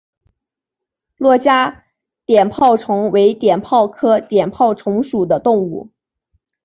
[1.19, 1.83] 珞珈
[2.25, 5.91] 碘泡虫为碘泡科碘泡虫属的动物。